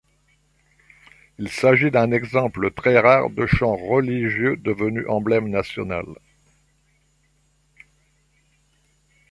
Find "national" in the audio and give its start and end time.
5.47-6.07